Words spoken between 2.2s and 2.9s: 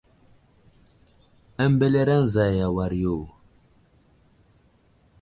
zay a